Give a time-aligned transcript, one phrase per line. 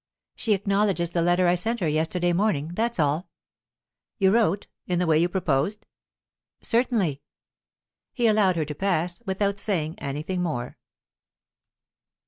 [0.35, 3.29] "She acknowledges the letter I sent her yesterday morning, that's all."
[4.17, 5.85] "You wrote in the way you proposed?"
[6.59, 7.21] "Certainly."
[8.11, 10.79] He allowed her to pass without saying anything more.